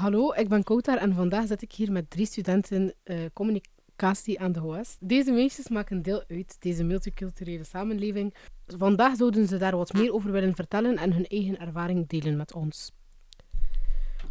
hallo, 0.00 0.32
ik 0.32 0.48
ben 0.48 0.62
Koutar 0.62 0.96
en 0.98 1.14
vandaag 1.14 1.46
zit 1.46 1.62
ik 1.62 1.72
hier 1.72 1.92
met 1.92 2.10
drie 2.10 2.26
studenten 2.26 2.94
eh, 3.02 3.18
communicatie 3.32 4.40
aan 4.40 4.52
de 4.52 4.58
HOS. 4.60 4.96
Deze 5.00 5.32
meisjes 5.32 5.68
maken 5.68 6.02
deel 6.02 6.24
uit 6.28 6.56
deze 6.58 6.84
multiculturele 6.84 7.64
samenleving. 7.64 8.34
Vandaag 8.66 9.16
zouden 9.16 9.48
ze 9.48 9.56
daar 9.56 9.76
wat 9.76 9.92
meer 9.92 10.12
over 10.12 10.32
willen 10.32 10.54
vertellen 10.54 10.96
en 10.98 11.12
hun 11.12 11.26
eigen 11.26 11.58
ervaring 11.60 12.08
delen 12.08 12.36
met 12.36 12.52
ons. 12.54 12.92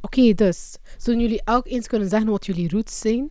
Oké, 0.02 0.34
dus, 0.34 0.78
zullen 0.98 1.20
jullie 1.22 1.42
elk 1.44 1.68
eens 1.68 1.88
kunnen 1.88 2.10
zeggen 2.10 2.30
wat 2.30 2.46
jullie 2.46 2.70
roots 2.70 3.00
zijn? 3.00 3.30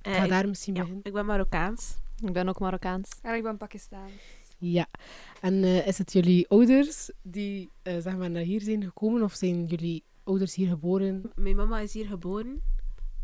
Eh, 0.00 0.14
Ga 0.14 0.22
ik- 0.22 0.30
daar 0.30 0.48
misschien 0.48 0.74
ja, 0.74 0.80
beginnen. 0.80 1.04
ik 1.04 1.12
ben 1.12 1.26
Marokkaans. 1.26 1.94
Ik 2.24 2.32
ben 2.32 2.48
ook 2.48 2.58
Marokkaans. 2.58 3.08
En 3.22 3.34
ik 3.34 3.42
ben 3.42 3.56
Pakistaans. 3.56 4.12
Ja. 4.58 4.86
En 5.40 5.64
eh, 5.64 5.86
is 5.86 5.98
het 5.98 6.12
jullie 6.12 6.48
ouders 6.48 7.10
die 7.22 7.70
eh, 7.82 7.98
zeg 7.98 8.16
maar, 8.16 8.30
naar 8.30 8.42
hier 8.42 8.60
zijn 8.60 8.82
gekomen 8.84 9.22
of 9.22 9.32
zijn 9.34 9.64
jullie 9.66 10.02
ouders 10.28 10.54
hier 10.54 10.68
geboren? 10.68 11.32
Mijn 11.34 11.56
mama 11.56 11.80
is 11.80 11.92
hier 11.92 12.06
geboren. 12.06 12.62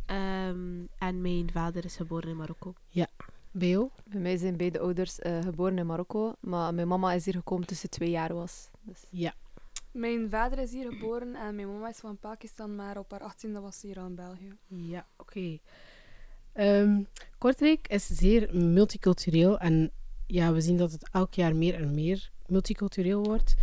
Ehm, 0.07 0.85
en 0.99 1.21
mijn 1.21 1.51
vader 1.53 1.85
is 1.85 1.97
geboren 1.97 2.29
in 2.29 2.37
Marokko. 2.37 2.75
Bij 3.51 3.69
jou? 3.69 3.89
Bij 4.05 4.21
mij 4.21 4.37
zijn 4.37 4.57
beide 4.57 4.79
ouders 4.79 5.19
eh, 5.19 5.39
geboren 5.43 5.79
in 5.79 5.87
Marokko, 5.87 6.35
maar 6.41 6.75
mijn 6.75 6.89
mama 6.89 7.13
is 7.13 7.25
hier 7.25 7.35
gekomen 7.35 7.67
toen 7.67 7.77
ze 7.77 7.89
twee 7.89 8.11
jaar 8.11 8.35
was. 8.35 8.71
Dus, 8.83 9.05
Ja. 9.11 9.35
Mijn 9.91 10.31
vader 10.31 10.59
is 10.59 10.73
hier 10.73 10.93
geboren 10.93 11.35
en 11.35 11.55
mijn 11.55 11.69
mama 11.73 11.89
is 11.89 11.99
van 11.99 12.19
Pakistan, 12.19 12.75
maar 12.75 12.99
op 12.99 13.11
haar 13.11 13.35
18e 13.35 13.61
was 13.61 13.81
ze 13.81 13.87
hier 13.87 13.99
al 13.99 14.07
in 14.07 14.15
België. 14.15 14.53
Ja, 14.67 15.07
oké. 15.17 15.59
Ehm, 16.53 17.03
Kortrijk 17.39 17.89
is 17.89 18.07
zeer 18.07 18.57
multicultureel 18.57 19.59
en 19.59 19.91
ja, 20.27 20.53
we 20.53 20.61
zien 20.61 20.77
dat 20.77 20.93
het 20.93 21.09
elk 21.13 21.35
jaar 21.35 21.57
meer 21.57 21.75
en 21.75 21.95
meer 21.95 22.31
multicultureel 22.47 23.23
wordt. 23.23 23.55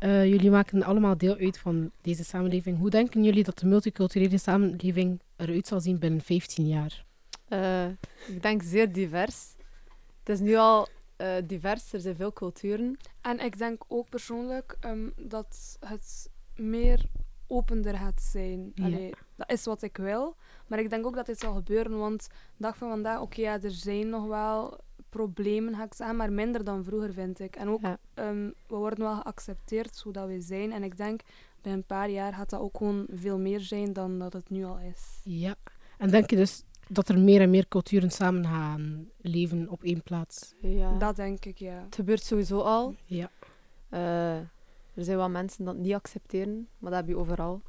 Eh, 0.00 0.24
jullie 0.24 0.50
maken 0.50 0.82
allemaal 0.82 1.16
deel 1.16 1.36
uit 1.36 1.58
van 1.58 1.90
deze 2.00 2.24
samenleving. 2.24 2.78
Hoe 2.78 2.90
denken 2.90 3.24
jullie 3.24 3.44
dat 3.44 3.58
de 3.58 3.66
multiculturele 3.66 4.38
samenleving 4.38 5.20
eruit 5.36 5.66
zal 5.66 5.80
zien 5.80 5.98
binnen 5.98 6.20
15 6.20 6.66
jaar? 6.66 7.04
eh, 7.48 7.86
ik 8.28 8.42
denk 8.42 8.62
zeer 8.62 8.92
divers. 8.92 9.54
Het 10.18 10.28
is 10.28 10.40
nu 10.40 10.56
al 10.56 10.88
eh, 11.16 11.34
divers, 11.44 11.92
er 11.92 12.00
zijn 12.00 12.16
veel 12.16 12.32
culturen. 12.32 12.96
En 13.20 13.40
ik 13.40 13.58
denk 13.58 13.82
ook 13.88 14.08
persoonlijk 14.08 14.76
ehm, 14.80 15.08
dat 15.16 15.78
het 15.80 16.30
meer 16.56 17.04
opender 17.46 17.96
gaat 17.96 18.22
zijn. 18.22 18.72
Ja. 18.74 18.84
Allee, 18.84 19.14
dat 19.36 19.50
is 19.50 19.64
wat 19.64 19.82
ik 19.82 19.96
wil. 19.96 20.36
Maar 20.66 20.78
ik 20.78 20.90
denk 20.90 21.06
ook 21.06 21.14
dat 21.14 21.26
dit 21.26 21.38
zal 21.38 21.54
gebeuren, 21.54 21.98
want 21.98 22.26
de 22.26 22.32
dag 22.56 22.76
van 22.76 22.88
vandaag, 22.88 23.20
oké, 23.20 23.40
ja, 23.40 23.62
er 23.62 23.70
zijn 23.70 24.08
nog 24.08 24.26
wel 24.26 24.78
problemen, 25.08 25.74
ga 25.74 25.84
ik 25.84 25.94
zeggen, 25.94 26.16
maar 26.16 26.32
minder 26.32 26.64
dan 26.64 26.84
vroeger, 26.84 27.12
vind 27.12 27.40
ik. 27.40 27.56
En 27.56 27.68
ook, 27.68 27.80
Ja. 27.80 27.98
ehm, 28.14 28.50
we 28.66 28.74
worden 28.76 29.04
wel 29.04 29.14
geaccepteerd 29.14 29.96
zodat 29.96 30.26
we 30.28 30.40
zijn. 30.40 30.72
En 30.72 30.82
ik 30.82 30.96
denk, 30.96 31.20
binnen 31.62 31.80
een 31.80 31.86
paar 31.86 32.10
jaar 32.10 32.32
gaat 32.34 32.50
dat 32.50 32.60
ook 32.60 32.76
gewoon 32.76 33.06
veel 33.12 33.38
meer 33.38 33.60
zijn 33.60 33.92
dan 33.92 34.18
dat 34.18 34.32
het 34.32 34.50
nu 34.50 34.64
al 34.64 34.78
is. 34.78 35.20
Ja. 35.24 35.54
En 35.98 36.10
denk 36.10 36.30
je 36.30 36.36
dus 36.36 36.62
dat 36.88 37.08
er 37.08 37.18
meer 37.18 37.40
en 37.40 37.50
meer 37.50 37.68
culturen 37.68 38.10
samen 38.10 38.44
gaan 38.44 39.08
leven 39.20 39.68
op 39.68 39.82
één 39.82 40.02
plaats? 40.02 40.54
Ja. 40.60 40.98
Dat 40.98 41.16
denk 41.16 41.44
ik, 41.44 41.58
ja. 41.58 41.82
Het 41.84 41.94
gebeurt 41.94 42.22
sowieso 42.22 42.58
al. 42.60 42.94
Ja. 43.04 43.30
Eh, 43.88 44.36
er 44.94 45.04
zijn 45.04 45.16
wel 45.16 45.28
mensen 45.30 45.64
dat 45.64 45.76
niet 45.76 45.94
accepteren, 45.94 46.68
maar 46.78 46.90
dat 46.90 47.00
heb 47.00 47.08
je 47.08 47.16
overal. 47.16 47.62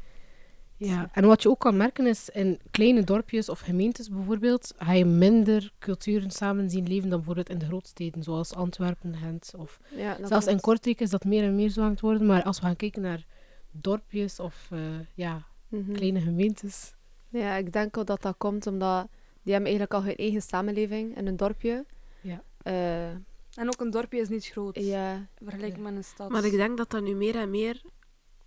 Ja, 0.84 1.10
en 1.14 1.26
wat 1.26 1.42
je 1.42 1.50
ook 1.50 1.60
kan 1.60 1.78
merken 1.78 2.06
is 2.08 2.30
in 2.30 2.60
kleine 2.72 3.04
dorpjes 3.04 3.50
of 3.50 3.60
gemeentes 3.60 4.10
bijvoorbeeld, 4.10 4.74
ga 4.78 4.92
je 4.94 5.06
minder 5.06 5.72
culturen 5.80 6.32
samen 6.32 6.70
zien 6.70 6.88
leven 6.88 7.10
dan 7.10 7.18
bijvoorbeeld 7.18 7.50
in 7.50 7.58
de 7.58 7.66
grootsteden, 7.66 8.24
zoals 8.24 8.54
Antwerpen, 8.54 9.16
Gent. 9.16 9.54
Of 9.58 9.80
Ja, 9.96 10.18
zelfs 10.26 10.48
in. 10.48 10.59
Kortrijk 10.59 11.00
is 11.00 11.09
dat 11.09 11.24
meer 11.26 11.44
en 11.44 11.56
meer 11.56 11.70
zo 11.70 11.82
aan 11.82 11.90
het 11.92 12.00
worden. 12.02 12.26
Maar 12.28 12.44
als 12.44 12.59
we 12.59 12.66
gaan 12.66 12.76
kijken 12.76 13.02
naar 13.02 13.26
dorpjes 13.72 14.40
of 14.40 14.68
eh, 14.72 14.80
ja, 15.16 15.46
Mhm. 15.68 15.94
kleine 15.94 16.20
gemeentes. 16.22 16.94
Ja, 17.30 17.56
ik 17.56 17.74
denk 17.74 17.98
ook 17.98 18.06
dat 18.08 18.22
dat 18.22 18.36
komt 18.38 18.68
omdat 18.68 19.08
die 19.44 19.54
hebben 19.54 19.72
eigenlijk 19.72 19.94
al 19.94 20.04
hun 20.04 20.16
eigen 20.16 20.42
samenleving 20.42 21.18
in 21.18 21.28
een 21.28 21.38
dorpje. 21.38 21.86
Ja. 22.22 22.44
Eh, 22.62 23.09
En 23.56 23.68
ook 23.68 23.81
een 23.81 23.90
dorpje 23.92 24.19
is 24.19 24.30
niet 24.30 24.46
groot, 24.46 24.75
ja, 24.80 25.28
vergeleken 25.44 25.81
met 25.81 25.96
een 25.96 26.03
stad. 26.03 26.30
Maar 26.30 26.46
ik 26.46 26.52
denk 26.52 26.78
dat 26.78 26.90
dat 26.90 27.03
nu 27.03 27.16
meer 27.16 27.36
en 27.36 27.50
meer, 27.50 27.81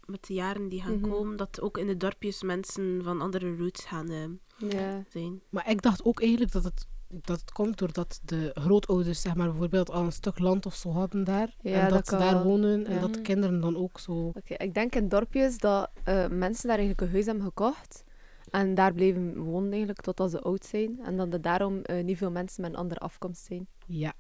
met 0.07 0.27
de 0.27 0.35
jaren 0.35 0.69
die 0.69 0.83
gaan 0.83 0.99
Mhm. 1.01 1.11
komen, 1.11 1.37
dat 1.37 1.61
ook 1.61 1.79
in 1.79 1.87
de 1.87 1.97
dorpjes 1.97 2.43
mensen 2.43 3.01
van 3.03 3.21
andere 3.21 3.57
roots 3.57 3.85
gaan 3.85 4.11
eh, 4.11 4.71
ja. 4.71 5.03
zijn. 5.09 5.41
Maar 5.51 5.71
ik 5.71 5.83
dacht 5.83 6.05
ook 6.05 6.21
eigenlijk 6.21 6.53
dat 6.53 6.65
het, 6.65 6.87
dat 7.09 7.41
het 7.41 7.53
komt 7.53 7.79
doordat 7.79 8.21
de 8.25 8.51
grootouders 8.55 9.21
zeg 9.21 9.35
maar, 9.35 9.49
bijvoorbeeld 9.51 9.91
al 9.91 10.05
een 10.05 10.13
stuk 10.13 10.39
land 10.39 10.67
of 10.67 10.75
zo 10.75 10.91
hadden 10.91 11.25
daar. 11.25 11.55
Ja, 11.61 11.73
en 11.73 11.81
dat, 11.81 11.91
dat 11.91 12.09
ze 12.09 12.17
daar 12.17 12.35
wel. 12.35 12.43
wonen 12.45 12.87
en 12.87 12.95
Ja. 12.95 13.01
dat 13.01 13.15
de 13.15 13.21
kinderen 13.21 13.61
dan 13.61 13.77
ook 13.77 13.99
zo... 14.01 14.13
Oké, 14.35 14.55
ik 14.55 14.75
denk 14.75 14.95
in 14.95 15.09
dorpjes 15.09 15.59
dat 15.59 15.91
eh, 16.05 16.29
mensen 16.29 16.69
daar 16.69 16.79
eigenlijk 16.79 17.01
een 17.01 17.11
huis 17.13 17.27
hebben 17.27 17.45
gekocht. 17.45 18.05
En 18.51 18.75
daar 18.75 18.93
bleven 18.93 19.39
wonen 19.39 19.71
eigenlijk 19.71 20.01
totdat 20.01 20.31
ze 20.31 20.41
oud 20.41 20.65
zijn. 20.65 21.01
En 21.05 21.17
dat 21.17 21.33
er 21.33 21.41
daarom 21.43 21.81
eh, 21.83 22.05
niet 22.05 22.19
veel 22.19 22.31
mensen 22.31 22.63
met 22.63 22.71
een 22.71 22.77
andere 22.79 23.01
afkomst 23.01 23.45
zijn. 23.45 23.67
Ja. 23.87 24.13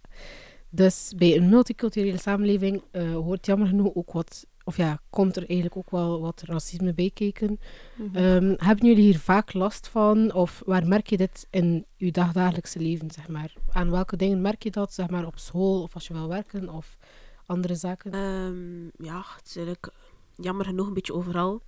Dus 0.71 1.13
bij 1.17 1.37
een 1.37 1.49
multiculturele 1.49 2.19
samenleving 2.19 2.83
eh, 2.91 3.13
hoort 3.15 3.47
jammer 3.47 3.67
genoeg 3.69 3.95
ook 3.95 4.13
wat... 4.13 4.47
Of 4.65 4.77
ja, 4.77 5.01
komt 5.11 5.37
er 5.37 5.47
eigenlijk 5.47 5.77
ook 5.77 5.91
wel 5.91 6.21
wat 6.21 6.43
racisme 6.43 6.95
bij 6.95 7.11
kijken. 7.15 7.61
Ehm, 8.13 8.55
hebben 8.57 8.87
jullie 8.87 9.05
hier 9.05 9.19
vaak 9.19 9.53
last 9.53 9.89
van? 9.89 10.33
Of 10.33 10.63
waar 10.67 10.87
merk 10.87 11.07
je 11.07 11.17
dit 11.17 11.47
in 11.51 11.87
je 11.97 12.13
dagdagelijkse 12.13 12.79
leven, 12.79 13.11
zeg 13.11 13.29
maar? 13.29 13.53
Aan 13.73 13.91
welke 13.91 14.17
dingen 14.17 14.41
merk 14.41 14.63
je 14.63 14.71
dat, 14.71 14.95
zeg 14.95 15.11
maar, 15.11 15.27
op 15.27 15.39
school 15.39 15.83
of 15.83 15.95
als 15.95 16.07
je 16.07 16.13
wil 16.13 16.29
werken 16.29 16.69
of 16.69 16.97
andere 17.47 17.75
zaken? 17.75 18.13
Ehm, 18.13 19.07
ja, 19.07 19.25
het 19.37 19.47
is 19.47 19.57
eigenlijk 19.57 19.91
jammer 20.35 20.67
genoeg 20.67 20.87
een 20.87 20.95
beetje 20.95 21.15
overal. 21.15 21.63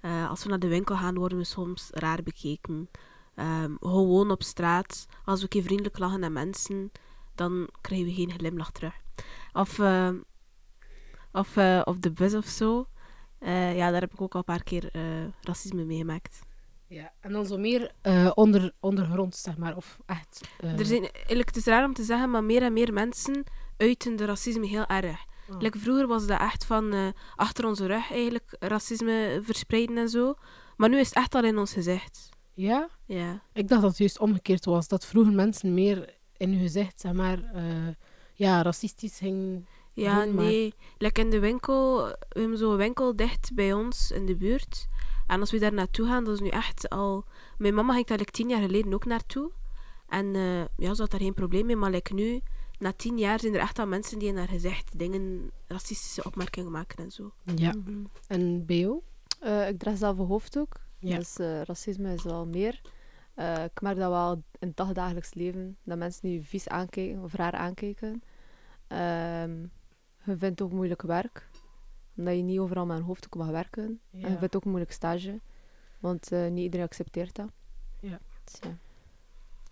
Eh, 0.00 0.30
als 0.30 0.42
we 0.42 0.48
naar 0.48 0.58
de 0.58 0.68
winkel 0.68 0.96
gaan, 0.96 1.14
worden 1.14 1.38
we 1.38 1.44
soms 1.44 1.90
raar 1.92 2.22
bekeken. 2.22 2.88
Ehm, 3.34 3.74
gewoon 3.80 4.30
op 4.30 4.42
straat, 4.42 5.06
als 5.24 5.38
we 5.38 5.42
een 5.42 5.48
keer 5.48 5.62
vriendelijk 5.62 5.98
lachen 5.98 6.20
naar 6.20 6.32
mensen, 6.32 6.92
dan 7.34 7.68
krijgen 7.80 8.06
we 8.06 8.14
geen 8.14 8.32
glimlach 8.32 8.72
terug. 8.72 8.94
Of, 9.52 9.78
of 11.32 11.56
eh, 11.56 11.80
op 11.84 12.02
de 12.02 12.10
bus 12.10 12.34
of 12.34 12.46
zo. 12.46 12.86
Eh, 13.38 13.76
ja, 13.76 13.90
daar 13.90 14.00
heb 14.00 14.12
ik 14.12 14.20
ook 14.20 14.32
al 14.32 14.38
een 14.38 14.44
paar 14.44 14.62
keer 14.62 14.88
eh, 14.92 15.02
racisme 15.40 15.84
meegemaakt. 15.84 16.40
Ja, 16.86 17.12
en 17.20 17.32
dan 17.32 17.46
zo 17.46 17.58
meer 17.58 17.92
onder, 18.34 18.72
ondergrond, 18.80 19.36
zeg 19.36 19.56
maar, 19.56 19.76
of 19.76 19.98
echt... 20.06 20.40
Er 20.60 20.86
zijn, 20.86 21.10
eigenlijk, 21.12 21.48
het 21.48 21.56
is 21.56 21.64
raar 21.64 21.84
om 21.84 21.94
te 21.94 22.02
zeggen, 22.02 22.30
maar 22.30 22.44
meer 22.44 22.62
en 22.62 22.72
meer 22.72 22.92
mensen 22.92 23.44
uiten 23.76 24.16
de 24.16 24.24
racisme 24.24 24.66
heel 24.66 24.86
erg. 24.86 25.24
oh. 25.50 25.60
Like, 25.60 25.78
vroeger 25.78 26.06
was 26.06 26.26
dat 26.26 26.40
echt 26.40 26.64
van 26.64 27.14
achter 27.36 27.66
onze 27.66 27.86
rug 27.86 28.10
eigenlijk 28.12 28.56
racisme 28.58 29.40
verspreiden 29.42 29.98
en 29.98 30.08
zo. 30.08 30.34
Maar 30.76 30.88
nu 30.88 30.98
is 30.98 31.08
het 31.08 31.16
echt 31.16 31.34
al 31.34 31.44
in 31.44 31.58
ons 31.58 31.72
gezicht. 31.72 32.28
Ja? 32.54 32.88
Ja. 33.06 33.42
Ik 33.52 33.68
dacht 33.68 33.80
dat 33.80 33.90
het 33.90 33.98
juist 33.98 34.18
omgekeerd 34.18 34.64
was. 34.64 34.88
Dat 34.88 35.06
vroeger 35.06 35.32
mensen 35.32 35.74
meer 35.74 36.18
in 36.36 36.50
hun 36.50 36.60
gezicht, 36.60 37.00
zeg 37.00 37.12
maar, 37.12 37.38
ja, 38.34 38.62
racistisch 38.62 39.18
gingen... 39.18 39.66
Ja, 39.92 40.24
nee. 40.24 40.74
Like 40.98 41.20
in 41.20 41.30
de 41.30 41.38
winkel, 41.38 42.04
we 42.28 42.40
hebben 42.40 42.58
zo'n 42.58 42.76
winkel 42.76 43.16
dicht 43.16 43.50
bij 43.54 43.72
ons 43.72 44.10
in 44.10 44.26
de 44.26 44.36
buurt. 44.36 44.88
En 45.26 45.40
als 45.40 45.50
we 45.50 45.58
daar 45.58 45.72
naartoe 45.72 46.06
gaan, 46.06 46.24
dat 46.24 46.34
is 46.34 46.40
nu 46.40 46.48
echt 46.48 46.88
al... 46.88 47.24
Mijn 47.58 47.74
mama 47.74 47.92
ging 47.94 48.06
daar 48.06 48.18
like, 48.18 48.30
tien 48.30 48.48
jaar 48.48 48.60
geleden 48.60 48.94
ook 48.94 49.04
naartoe. 49.04 49.50
En 50.08 50.34
eh, 50.34 50.60
ja, 50.76 50.94
ze 50.94 51.00
had 51.00 51.10
daar 51.10 51.20
geen 51.20 51.34
probleem 51.34 51.66
mee. 51.66 51.76
Maar 51.76 51.90
like, 51.90 52.14
nu, 52.14 52.40
na 52.78 52.92
tien 52.92 53.18
jaar, 53.18 53.40
zijn 53.40 53.54
er 53.54 53.60
echt 53.60 53.78
al 53.78 53.86
mensen 53.86 54.18
die 54.18 54.28
in 54.28 54.36
haar 54.36 54.48
gezicht 54.48 54.98
dingen, 54.98 55.50
racistische 55.66 56.24
opmerkingen 56.24 56.70
maken 56.70 57.04
en 57.04 57.10
zo. 57.10 57.32
Ja. 57.54 57.72
Mhm. 57.72 58.04
En 58.26 58.64
jou? 58.66 59.00
Eh, 59.40 59.68
ik 59.68 59.78
draag 59.78 59.96
zelf 59.96 60.18
een 60.18 60.26
hoofddoek. 60.26 60.80
Ja. 60.98 61.16
Dus 61.16 61.36
racisme 61.64 62.12
is 62.12 62.22
wel 62.22 62.46
meer. 62.46 62.80
Ik 63.64 63.80
merk 63.80 63.96
dat 63.96 64.10
wel 64.10 64.32
in 64.32 64.68
het 64.68 64.76
dagdagelijks 64.76 65.34
leven. 65.34 65.76
Dat 65.84 65.98
mensen 65.98 66.28
nu 66.28 66.42
vies 66.42 66.68
aankijken 66.68 67.22
of 67.22 67.34
raar 67.34 67.52
aankijken. 67.52 68.22
Ehm, 68.86 69.64
je 70.24 70.36
vindt 70.36 70.62
ook 70.62 70.72
moeilijk 70.72 71.02
werk. 71.02 71.48
Omdat 72.16 72.34
je 72.34 72.42
niet 72.42 72.58
overal 72.58 72.86
met 72.86 72.96
een 72.96 73.02
hoofddoek 73.02 73.36
mag 73.36 73.48
werken. 73.48 74.00
En 74.12 74.30
je 74.30 74.38
vindt 74.38 74.56
ook 74.56 74.64
een 74.64 74.70
moeilijk 74.70 74.92
stage. 74.92 75.40
Want 75.98 76.32
eh, 76.32 76.48
niet 76.48 76.64
iedereen 76.64 76.86
accepteert 76.86 77.34
dat. 77.36 77.48
Ja. 78.00 78.20
Dus 78.44 78.58
ja. 78.60 78.76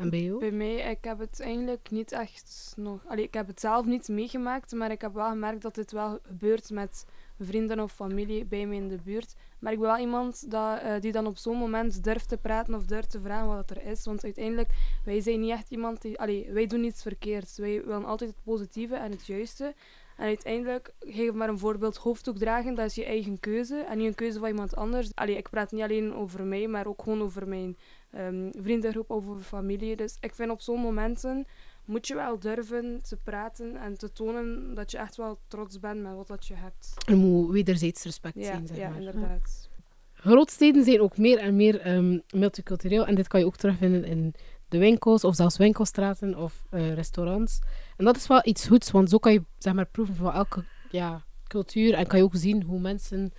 En 0.01 0.11
bij 0.11 0.23
jou? 0.23 0.39
Bij 0.39 0.51
mij, 0.51 0.75
ik 0.75 1.05
heb 1.05 1.19
het 1.19 1.41
eigenlijk 1.41 1.91
niet 1.91 2.13
echt 2.13 2.73
nog... 2.77 3.07
Allee, 3.07 3.25
ik 3.25 3.35
heb 3.35 3.47
het 3.47 3.61
zelf 3.61 3.87
niet 3.87 4.09
meegemaakt, 4.09 4.73
maar 4.73 4.91
ik 4.91 5.01
heb 5.01 5.15
wel 5.15 5.29
gemerkt 5.29 5.63
dat 5.63 5.75
dit 5.75 5.93
wel 5.93 6.19
gebeurt 6.23 6.71
met 6.71 7.07
vrienden 7.39 7.81
of 7.81 7.93
familie 7.93 8.45
bij 8.45 8.67
mij 8.67 8.77
in 8.77 8.89
de 8.89 8.99
buurt. 9.05 9.35
Maar 9.59 9.73
ik 9.73 9.79
ben 9.79 9.89
wel 9.89 9.99
iemand 9.99 10.51
dat, 10.51 10.81
eh, 10.81 11.01
die 11.01 11.13
dan 11.13 11.27
op 11.27 11.37
zo'n 11.37 11.57
moment 11.57 12.05
durft 12.05 12.29
te 12.29 12.37
praten 12.37 12.75
of 12.75 12.85
durft 12.85 13.11
te 13.11 13.21
vragen 13.21 13.47
wat 13.47 13.71
er 13.71 13.83
is. 13.83 14.05
Want 14.05 14.25
uiteindelijk, 14.25 14.71
wij 15.05 15.21
zijn 15.21 15.41
niet 15.41 15.51
echt 15.51 15.71
iemand 15.71 16.03
die... 16.03 16.19
Allee, 16.19 16.53
wij 16.53 16.67
doen 16.67 16.81
niets 16.81 17.03
verkeerds. 17.03 17.59
Wij 17.59 17.85
willen 17.85 18.05
altijd 18.05 18.31
het 18.31 18.43
positieve 18.45 18.95
en 18.95 19.11
het 19.11 19.27
juiste. 19.27 19.75
En 20.21 20.27
uiteindelijk, 20.27 20.93
ik 21.01 21.15
geef 21.15 21.33
maar 21.33 21.49
een 21.49 21.59
voorbeeld, 21.59 21.97
hoofddoek 21.97 22.39
dragen, 22.39 22.75
dat 22.75 22.87
is 22.87 22.95
je 22.95 23.05
eigen 23.05 23.41
keuze. 23.41 23.77
En 23.77 23.99
niet 23.99 24.07
een 24.07 24.15
keuze 24.15 24.39
van 24.39 24.49
iemand 24.49 24.77
anders. 24.77 25.15
Allee, 25.15 25.37
ik 25.37 25.51
praat 25.51 25.73
niet 25.73 25.83
alleen 25.83 26.15
over 26.15 26.45
mij, 26.45 26.69
maar 26.69 26.87
ook 26.87 27.03
gewoon 27.03 27.23
over 27.23 27.49
mijn 27.49 27.77
ehm, 28.11 28.51
vriendengroep 28.63 29.11
over 29.11 29.41
familie. 29.41 29.97
Dus 29.97 30.17
ik 30.21 30.35
vind 30.35 30.51
op 30.51 30.61
zo'n 30.61 30.81
momenten 30.81 31.47
moet 31.85 32.07
je 32.07 32.15
wel 32.15 32.39
durven 32.39 33.01
te 33.03 33.17
praten 33.17 33.77
en 33.77 33.99
te 33.99 34.13
tonen 34.13 34.75
dat 34.75 34.91
je 34.91 34.99
echt 34.99 35.17
wel 35.17 35.39
trots 35.49 35.79
bent 35.81 36.03
met 36.03 36.15
wat 36.15 36.29
dat 36.29 36.47
je 36.47 36.55
hebt. 36.55 36.95
Er 37.09 37.17
moet 37.17 37.51
wederzijds 37.51 38.05
respect 38.05 38.35
Ja, 38.35 38.45
zijn, 38.45 38.67
zeg 38.67 38.77
ja 38.77 38.89
maar. 38.89 38.99
inderdaad. 38.99 39.69
grootsteden 40.13 40.85
zijn 40.85 41.01
ook 41.01 41.17
meer 41.19 41.39
en 41.39 41.57
meer 41.57 41.81
ehm, 41.81 42.19
multicultureel. 42.35 43.07
En 43.07 43.15
dit 43.15 43.29
kan 43.29 43.41
je 43.41 43.47
ook 43.47 43.57
terugvinden 43.57 44.05
in 44.05 44.35
de 44.71 44.79
winkels, 44.79 45.25
of 45.25 45.35
zelfs 45.35 45.57
winkelstraten 45.57 46.35
of 46.37 46.63
eh, 46.71 46.95
restaurants. 46.95 47.59
En 47.97 48.05
dat 48.05 48.17
is 48.17 48.27
wel 48.27 48.41
iets 48.43 48.67
goeds, 48.67 48.91
want 48.91 49.11
zo 49.11 49.19
kan 49.19 49.33
je 49.33 49.45
zeg 49.59 49.73
maar, 49.73 49.87
proeven 49.87 50.15
van 50.15 50.33
elke 50.33 50.65
ja, 50.91 51.25
cultuur. 51.47 51.95
En 51.95 52.07
kan 52.07 52.19
je 52.19 52.25
ook 52.25 52.35
zien 52.37 52.63
hoe 52.63 52.81
mensen 52.81 53.33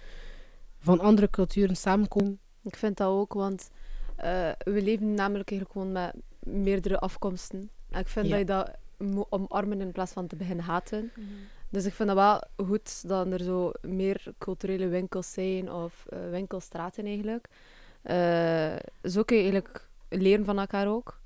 van 0.79 0.99
andere 0.99 1.29
culturen 1.29 1.75
samenkomen. 1.75 2.39
Ik 2.63 2.75
vind 2.75 2.97
dat 2.97 3.07
ook, 3.07 3.33
want 3.33 3.69
eh, 4.15 4.49
we 4.57 4.81
leven 4.81 5.13
namelijk 5.13 5.49
eigenlijk 5.51 5.71
gewoon 5.71 5.91
met 5.91 6.13
meerdere 6.39 6.99
afkomsten. 6.99 7.69
En 7.89 7.99
ik 7.99 8.07
vind 8.07 8.25
Ja. 8.27 8.31
dat 8.31 8.39
je 8.39 8.45
dat 8.45 8.71
moet 8.97 9.25
omarmen 9.29 9.81
in 9.81 9.91
plaats 9.91 10.11
van 10.11 10.27
te 10.27 10.35
beginnen 10.35 10.65
haten. 10.65 11.11
Dus 11.69 11.85
ik 11.85 11.93
vind 11.93 12.09
dat 12.09 12.17
wel 12.17 12.65
goed 12.67 13.07
dat 13.07 13.31
er 13.31 13.43
zo 13.43 13.71
meer 13.81 14.23
culturele 14.37 14.87
winkels 14.87 15.31
zijn, 15.33 15.71
of 15.71 16.05
eh, 16.09 16.19
winkelstraten 16.29 17.05
eigenlijk. 17.05 17.47
Zo 19.03 19.23
kun 19.23 19.37
je 19.37 19.41
eigenlijk 19.43 19.89
leren 20.09 20.45
van 20.45 20.59
elkaar 20.59 20.87
ook. 20.87 21.19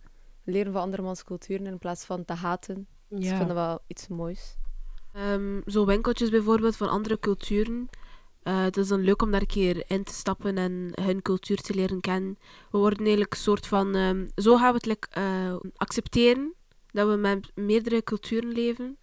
Leren 0.45 0.73
van 0.73 0.81
andermans 0.81 1.23
culturen 1.23 1.65
in 1.65 1.77
plaats 1.77 2.05
van 2.05 2.25
te 2.25 2.33
haten. 2.33 2.87
Dus 3.07 3.29
ik 3.29 3.35
vind 3.35 3.47
dat 3.47 3.57
wel 3.57 3.79
iets 3.87 4.07
moois. 4.07 4.55
Ehm, 5.13 5.61
zo 5.65 5.85
winkeltjes 5.85 6.29
bijvoorbeeld 6.29 6.75
van 6.75 6.89
andere 6.89 7.19
culturen. 7.19 7.89
Eh, 8.43 8.63
het 8.63 8.77
is 8.77 8.87
dan 8.87 8.99
leuk 8.99 9.21
om 9.21 9.31
daar 9.31 9.41
een 9.41 9.47
keer 9.47 9.83
in 9.87 10.03
te 10.03 10.13
stappen 10.13 10.57
en 10.57 10.91
hun 11.01 11.21
cultuur 11.21 11.61
te 11.61 11.73
leren 11.73 12.01
kennen. 12.01 12.37
We 12.71 12.77
worden 12.77 12.99
eigenlijk 12.99 13.33
een 13.33 13.39
soort 13.39 13.67
van... 13.67 13.95
ehm, 13.95 14.27
zo 14.35 14.57
gaan 14.57 14.69
we 14.69 14.75
het 14.75 14.85
like, 14.85 15.07
eh, 15.09 15.55
accepteren 15.75 16.53
dat 16.91 17.09
we 17.09 17.15
met 17.15 17.51
meerdere 17.55 18.03
culturen 18.03 18.49
leven. 18.49 18.97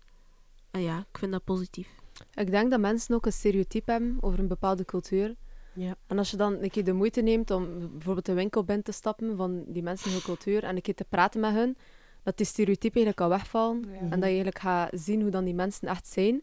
En 0.70 0.80
ja, 0.80 0.98
ik 0.98 1.18
vind 1.18 1.32
dat 1.32 1.44
positief. 1.44 1.88
Ik 2.34 2.50
denk 2.50 2.70
dat 2.70 2.80
mensen 2.80 3.14
ook 3.14 3.26
een 3.26 3.32
stereotype 3.32 3.90
hebben 3.90 4.16
over 4.20 4.38
een 4.38 4.48
bepaalde 4.48 4.84
cultuur. 4.84 5.34
Ja. 5.74 5.96
En 6.06 6.18
als 6.18 6.30
je 6.30 6.36
dan 6.36 6.62
een 6.62 6.70
keer 6.70 6.84
de 6.84 6.92
moeite 6.92 7.20
neemt 7.20 7.50
om 7.50 7.78
bijvoorbeeld 7.78 8.26
de 8.26 8.32
winkel 8.32 8.64
binnen 8.64 8.84
te 8.84 8.92
stappen 8.92 9.36
van 9.36 9.64
die 9.66 9.82
mensen 9.82 10.10
hun 10.10 10.20
cultuur 10.22 10.64
en 10.64 10.76
een 10.76 10.82
keer 10.82 10.94
te 10.94 11.04
praten 11.08 11.40
met 11.40 11.52
hun, 11.54 11.76
dat 12.22 12.36
die 12.36 12.46
stereotype 12.46 12.94
eigenlijk 12.94 13.16
kan 13.16 13.28
wegvallen. 13.28 13.84
Ja. 13.92 13.98
En 13.98 14.08
dat 14.08 14.18
je 14.18 14.24
eigenlijk 14.24 14.58
gaat 14.58 14.90
zien 14.92 15.20
hoe 15.22 15.30
dan 15.30 15.44
die 15.44 15.54
mensen 15.54 15.88
echt 15.88 16.06
zijn. 16.06 16.42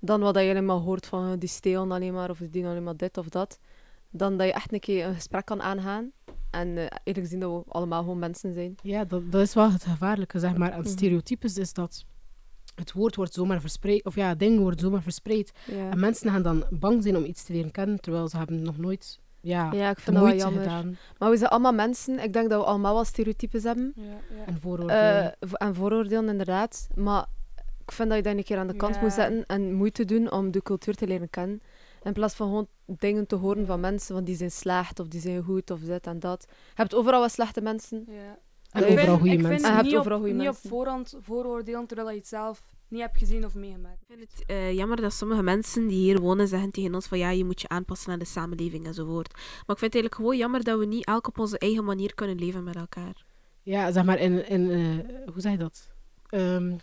Dan 0.00 0.20
wat 0.20 0.34
dat 0.34 0.42
je 0.42 0.50
alleen 0.50 0.64
maar 0.64 0.76
hoort 0.76 1.06
van 1.06 1.32
eh, 1.32 1.38
die 1.38 1.48
stelen 1.48 1.92
alleen 1.92 2.12
maar 2.12 2.30
of 2.30 2.38
die 2.38 2.50
doen 2.50 2.64
alleen 2.64 2.82
maar 2.82 2.96
dit 2.96 3.18
of 3.18 3.28
dat. 3.28 3.58
Dan 4.10 4.36
dat 4.36 4.46
je 4.46 4.52
echt 4.52 4.72
een 4.72 4.80
keer 4.80 5.06
een 5.06 5.14
gesprek 5.14 5.44
kan 5.44 5.62
aangaan. 5.62 6.12
En 6.50 6.68
eh, 6.68 6.78
eigenlijk 6.78 7.26
zien 7.26 7.40
dat 7.40 7.50
we 7.50 7.72
allemaal 7.72 8.00
gewoon 8.00 8.18
mensen 8.18 8.54
zijn. 8.54 8.74
Ja, 8.82 9.04
dat, 9.04 9.32
dat 9.32 9.40
is 9.40 9.54
wel 9.54 9.72
het 9.72 9.84
gevaarlijke, 9.84 10.38
zeg 10.38 10.56
maar. 10.56 10.72
aan 10.72 10.80
Mhm. 10.80 10.88
stereotypes 10.88 11.56
is 11.56 11.72
dat 11.72 12.04
het 12.76 12.92
woord 12.92 13.16
wordt 13.16 13.34
zomaar 13.34 13.60
verspreid, 13.60 14.04
of 14.04 14.14
ja, 14.14 14.34
dingen 14.34 14.60
worden 14.60 14.80
zomaar 14.80 15.02
verspreid. 15.02 15.52
Ja, 15.66 15.90
En 15.90 16.00
mensen 16.00 16.30
gaan 16.30 16.42
dan 16.42 16.64
bang 16.70 17.02
zijn 17.02 17.16
om 17.16 17.24
iets 17.24 17.44
te 17.44 17.52
leren 17.52 17.70
kennen, 17.70 18.00
terwijl 18.00 18.28
ze 18.28 18.36
hebben 18.36 18.62
nog 18.62 18.78
nooit 18.78 19.20
ja, 19.40 19.72
ja 19.72 19.90
ik 19.90 19.96
de 19.96 20.02
vind 20.02 20.16
dat 20.16 20.24
wel 20.26 20.34
jammer. 20.36 20.62
gedaan 20.62 20.96
Maar 21.18 21.30
we 21.30 21.36
zijn 21.36 21.50
allemaal 21.50 21.72
mensen. 21.72 22.18
Ik 22.18 22.32
denk 22.32 22.50
dat 22.50 22.60
we 22.60 22.66
allemaal 22.66 22.94
wel 22.94 23.04
stereotypes 23.04 23.62
hebben. 23.62 23.92
Ja, 23.96 24.02
ja. 24.36 24.44
en 24.46 24.60
vooroordelen. 24.60 25.36
Eh, 25.40 25.50
en 25.52 25.74
vooroordelen, 25.74 26.28
inderdaad. 26.28 26.88
Maar 26.94 27.26
ik 27.84 27.92
vind 27.92 28.08
dat 28.08 28.16
je 28.18 28.24
dat 28.24 28.36
een 28.36 28.44
keer 28.44 28.58
aan 28.58 28.66
de 28.66 28.76
kant 28.76 28.94
Ja. 28.94 29.00
moet 29.00 29.12
zetten 29.12 29.46
en 29.46 29.72
moeite 29.74 30.04
doen 30.04 30.30
om 30.32 30.50
de 30.50 30.62
cultuur 30.62 30.94
te 30.94 31.06
leren 31.06 31.30
kennen. 31.30 31.60
In 32.02 32.12
plaats 32.12 32.34
van 32.34 32.46
gewoon 32.46 32.68
dingen 32.86 33.26
te 33.26 33.34
horen 33.36 33.66
van 33.66 33.80
mensen, 33.80 34.14
want 34.14 34.26
die 34.26 34.36
zijn 34.36 34.50
slecht 34.50 35.00
of 35.00 35.08
die 35.08 35.20
zijn 35.20 35.42
goed 35.42 35.70
of 35.70 35.80
dit 35.80 36.06
en 36.06 36.18
dat. 36.18 36.44
Je 36.48 36.54
hebt 36.74 36.94
overal 36.94 37.20
wel 37.20 37.28
slechte 37.28 37.60
mensen. 37.60 38.08
En 38.76 38.82
ik 38.82 38.88
overal 38.98 39.06
vind- 39.06 39.18
goede 39.20 39.34
ik 39.34 39.42
mensen. 39.42 39.50
vind 39.60 39.62
En 39.64 39.68
je 39.70 39.74
hebt 39.76 39.84
niet 39.86 39.94
op, 39.94 40.00
overal 40.00 40.18
goede 40.18 40.34
niet 40.34 40.48
op 40.48 40.56
voorhand 40.56 41.14
vooroordelen 41.20 41.86
terwijl 41.86 42.10
je 42.10 42.16
het 42.16 42.26
zelf 42.28 42.62
niet 42.88 43.00
hebt 43.00 43.18
gezien 43.18 43.44
of 43.44 43.54
meegemaakt. 43.54 44.00
Ik 44.00 44.06
vind 44.16 44.20
het 44.30 44.42
eh, 44.46 44.72
jammer 44.72 45.00
dat 45.00 45.12
sommige 45.12 45.42
mensen 45.42 45.86
die 45.86 45.98
hier 45.98 46.20
wonen 46.20 46.48
zeggen 46.48 46.70
tegen 46.70 46.94
ons 46.94 47.06
van 47.06 47.18
ja, 47.18 47.30
je 47.30 47.44
moet 47.44 47.60
je 47.60 47.68
aanpassen 47.68 48.12
aan 48.12 48.18
de 48.18 48.24
samenleving 48.24 48.86
enzovoort. 48.86 49.32
Maar 49.34 49.44
ik 49.76 49.78
vind 49.78 49.80
het 49.80 49.94
eigenlijk 49.94 50.14
gewoon 50.14 50.36
jammer 50.36 50.64
dat 50.64 50.78
we 50.78 50.86
niet 50.86 51.04
elk 51.06 51.26
op 51.28 51.38
onze 51.38 51.58
eigen 51.58 51.84
manier 51.84 52.14
kunnen 52.14 52.38
leven 52.38 52.64
met 52.64 52.76
elkaar. 52.76 53.24
Ja, 53.62 53.92
zeg 53.92 54.04
maar, 54.04 54.18
in, 54.18 54.48
in 54.48 54.70
eh, 54.70 55.32
hoe 55.32 55.40
zeg 55.40 55.52
je 55.52 55.58
dat? 55.58 55.90
Ehm, 56.28 56.76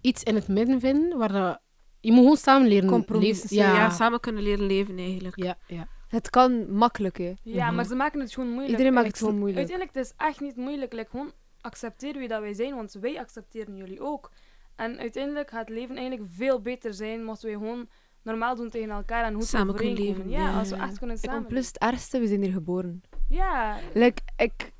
iets 0.00 0.22
in 0.22 0.34
het 0.34 0.48
midden 0.48 0.80
vinden, 0.80 1.18
waar 1.18 1.32
dat... 1.32 1.58
Je 2.00 2.10
moet 2.12 2.20
gewoon 2.20 2.36
samen 2.36 2.68
leren 2.68 3.04
leven. 3.08 3.56
Ja, 3.56 3.74
Ja, 3.74 3.90
samen 3.90 4.20
kunnen 4.20 4.42
leren 4.42 4.66
leven 4.66 4.98
eigenlijk. 4.98 5.36
ja, 5.36 5.56
ja. 5.66 5.88
Het 6.14 6.30
kan 6.30 6.72
makkelijk, 6.72 7.18
hè. 7.18 7.32
Ja, 7.42 7.66
Mhm. 7.66 7.74
maar 7.74 7.84
ze 7.84 7.94
maken 7.94 8.20
het 8.20 8.32
gewoon 8.34 8.48
moeilijk. 8.48 8.70
Iedereen 8.70 8.92
maakt 8.92 9.04
En 9.06 9.10
het 9.10 9.20
gewoon 9.20 9.38
moeilijk. 9.38 9.58
Uiteindelijk, 9.58 9.96
het 9.96 10.06
is 10.06 10.12
echt 10.26 10.40
niet 10.40 10.56
moeilijk. 10.56 10.92
Like, 10.92 11.10
gewoon 11.10 11.32
accepteer 11.60 12.18
wie 12.18 12.28
dat 12.28 12.40
wij 12.40 12.52
zijn, 12.54 12.74
want 12.74 12.92
wij 13.00 13.18
accepteren 13.18 13.76
jullie 13.76 14.00
ook. 14.00 14.30
En 14.76 14.98
uiteindelijk 14.98 15.50
gaat 15.50 15.68
het 15.68 15.76
leven 15.76 15.96
eigenlijk 15.96 16.30
veel 16.32 16.60
beter 16.60 16.94
zijn 16.94 17.24
mochten 17.24 17.48
wij 17.48 17.58
gewoon 17.58 17.88
normaal 18.22 18.56
doen 18.56 18.70
tegen 18.70 18.90
elkaar 18.90 19.24
en 19.24 19.34
goed 19.34 19.44
Samen 19.44 19.74
kunnen 19.74 19.94
leven, 20.04 20.30
Ja, 20.30 20.38
ja. 20.40 20.58
als 20.58 20.70
we 20.70 20.76
echt 20.76 20.98
kunnen 20.98 21.16
Ik 21.16 21.22
samen. 21.24 21.40
kom 21.40 21.48
plus 21.48 21.66
het 21.66 21.78
ergste, 21.78 22.18
we 22.20 22.26
zijn 22.26 22.42
hier 22.42 22.52
geboren. 22.52 23.02
Ja, 23.28 23.76
Like, 23.94 24.22
ik, 24.36 24.72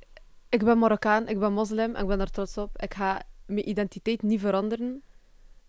ik 0.48 0.64
ben 0.64 0.78
Marokkaan, 0.78 1.28
ik 1.28 1.38
ben 1.38 1.52
moslim 1.52 1.94
en 1.94 2.02
ik 2.02 2.08
ben 2.08 2.18
daar 2.18 2.30
trots 2.30 2.56
op. 2.58 2.70
Ik 2.82 2.94
ga 2.94 3.22
mijn 3.46 3.68
identiteit 3.68 4.22
niet 4.22 4.40
veranderen. 4.40 5.02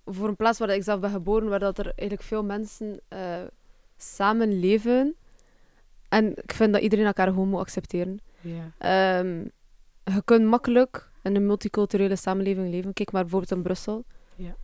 Voor 0.05 0.27
een 0.27 0.35
plaats 0.35 0.59
waar 0.59 0.69
ik 0.69 0.83
zelf 0.83 0.99
ben 0.99 1.09
geboren, 1.09 1.49
waar 1.49 1.59
dat 1.59 1.77
er 1.77 1.85
eigenlijk 1.85 2.21
veel 2.21 2.43
mensen 2.43 2.99
eh, 3.07 3.41
samen 3.97 4.59
leven. 4.59 5.15
En 6.15 6.31
ik 6.35 6.53
vind 6.53 6.73
dat 6.73 6.81
iedereen 6.81 7.05
elkaar 7.05 7.27
gewoon 7.27 7.49
moet 7.49 7.59
accepteren. 7.59 8.19
Ehm, 8.77 9.43
je 10.03 10.21
kunt 10.25 10.45
makkelijk 10.45 11.09
in 11.23 11.35
een 11.35 11.45
multiculturele 11.45 12.15
samenleving 12.15 12.69
leven. 12.69 12.93
Kijk 12.93 13.11
maar 13.11 13.21
bijvoorbeeld 13.21 13.51
in 13.51 13.61
Brussel. 13.61 14.03
Ja. 14.35 14.55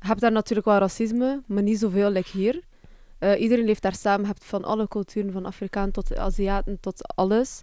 Je 0.00 0.06
hebt 0.06 0.20
daar 0.20 0.32
natuurlijk 0.32 0.66
wel 0.66 0.78
racisme, 0.78 1.42
maar 1.46 1.62
niet 1.62 1.78
zoveel 1.78 2.10
like 2.10 2.30
hier. 2.38 2.60
Eh, 3.18 3.40
iedereen 3.40 3.64
leeft 3.64 3.82
daar 3.82 3.94
samen. 3.94 4.20
Je 4.20 4.26
hebt 4.26 4.44
van 4.44 4.64
alle 4.64 4.88
culturen, 4.88 5.32
van 5.32 5.46
Afrikaan 5.46 5.90
tot 5.90 6.16
Aziaten 6.16 6.80
tot 6.80 7.14
alles. 7.14 7.62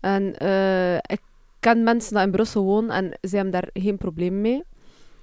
En 0.00 0.36
eh, 0.38 0.94
ik 0.94 1.20
ken 1.60 1.82
mensen 1.82 2.14
die 2.14 2.24
in 2.24 2.30
Brussel 2.30 2.64
wonen 2.64 2.90
en 2.90 3.18
ze 3.28 3.34
hebben 3.34 3.52
daar 3.52 3.68
geen 3.72 3.96
probleem 3.96 4.40
mee. 4.40 4.64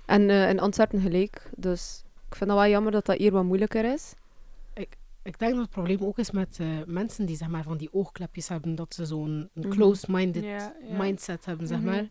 En 0.06 0.30
eh, 0.30 0.50
in 0.50 0.60
Antwerpen 0.60 1.02
gelijk. 1.02 1.50
Dus 1.56 2.04
ik 2.30 2.36
vind 2.36 2.50
het 2.50 2.60
wel 2.60 2.70
jammer 2.70 2.92
dat 2.92 3.06
dat 3.06 3.18
hier 3.18 3.32
wat 3.32 3.44
moeilijker 3.44 3.94
is. 3.94 4.14
Ik 5.24 5.40
denk 5.40 5.52
dat 5.54 5.62
het 5.62 5.70
probleem 5.70 6.00
ook 6.02 6.18
is 6.20 6.32
met 6.32 6.58
eh, 6.60 6.68
mensen 6.86 7.26
die 7.26 7.36
zeg 7.36 7.48
maar, 7.48 7.64
van 7.64 7.78
die 7.78 7.94
oogklepjes 7.94 8.48
hebben, 8.48 8.76
dat 8.76 8.94
ze 8.94 9.06
zo'n 9.06 9.30
een 9.30 9.50
Mhm. 9.68 9.70
closed-minded 9.70 10.46
mindset 10.98 11.46
hebben, 11.46 11.68
zeg 11.68 11.78
Mhm. 11.78 11.88
maar. 11.88 12.08